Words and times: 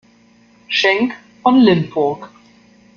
Schenk 0.67 1.13
von 1.43 1.59
Limpurg. 1.61 2.27